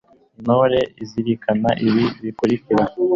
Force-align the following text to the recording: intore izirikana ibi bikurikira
intore 0.39 0.79
izirikana 1.03 1.69
ibi 1.87 2.05
bikurikira 2.23 2.83